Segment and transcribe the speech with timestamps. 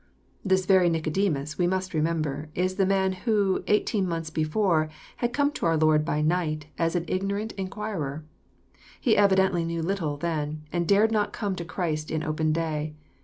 [0.51, 5.51] "This very Nicodemus, we must remember, is the man who, eighteen months before, had come
[5.51, 8.23] to our Lord by night as an ignorant inquirer.
[8.99, 12.95] He evidently knew little then, and dared not come to Christ in open day.